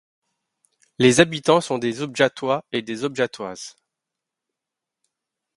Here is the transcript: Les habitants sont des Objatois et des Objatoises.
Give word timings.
Les 0.97 1.19
habitants 1.19 1.61
sont 1.61 1.77
des 1.77 2.01
Objatois 2.01 2.65
et 2.71 2.81
des 2.81 3.03
Objatoises. 3.03 3.75